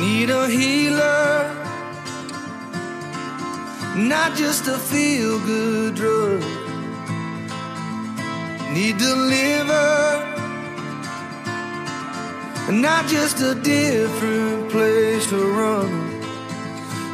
need 0.00 0.30
a 0.30 0.48
healer, 0.48 1.54
not 3.96 4.36
just 4.36 4.66
a 4.66 4.76
feel 4.76 5.38
good 5.40 5.94
drug. 5.94 6.42
Need 8.72 8.98
deliver, 8.98 9.88
not 12.70 13.06
just 13.06 13.40
a 13.40 13.54
different 13.54 14.70
place 14.70 15.26
to 15.28 15.38
run. 15.60 15.90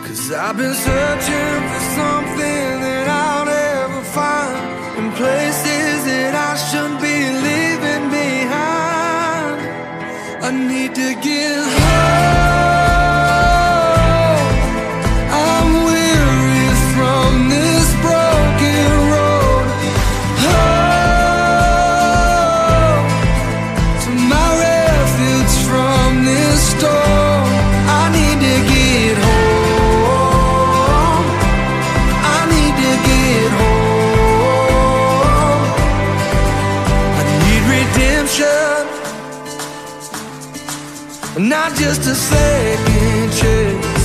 Cause 0.04 0.32
I've 0.32 0.56
been 0.56 0.74
searching 0.74 1.60
for 1.70 1.82
something 1.98 2.70
that 2.86 3.06
I'll 3.08 3.46
never 3.46 4.02
find 4.16 4.56
in 4.98 5.12
places 5.12 6.04
that 6.10 6.34
I 6.48 6.52
shouldn't 6.66 7.00
be 7.00 7.18
leaving 7.46 8.06
behind. 8.20 9.58
I 10.46 10.50
need 10.50 10.94
to 10.94 11.14
get 11.20 11.62
home. 11.80 12.43
not 41.38 41.74
just 41.74 42.02
a 42.02 42.14
second 42.14 43.32
chance. 43.32 44.04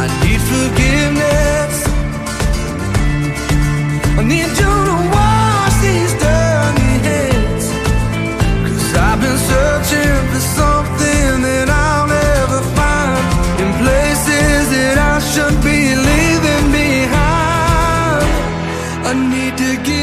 I 0.00 0.06
need 0.22 0.40
forgiveness. 0.52 1.74
I 4.18 4.22
need 4.22 4.52
you 4.62 4.74
to 4.90 4.96
wash 5.10 5.74
these 5.82 6.12
dirty 6.22 6.94
hands. 7.08 7.66
Cause 8.68 8.94
I've 8.94 9.20
been 9.20 9.38
searching 9.50 10.22
for 10.30 10.42
something 10.58 11.42
that 11.42 11.68
I'll 11.68 12.06
never 12.06 12.60
find 12.78 13.24
in 13.62 13.68
places 13.82 14.70
that 14.70 14.96
I 14.96 15.18
should 15.18 15.56
be 15.64 15.96
leaving 16.08 16.66
behind. 16.70 18.22
I 19.08 19.12
need 19.14 19.58
to 19.58 19.82
give. 19.82 20.01